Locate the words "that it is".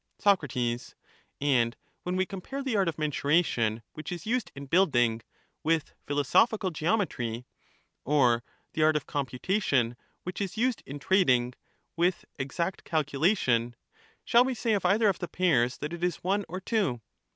15.77-16.15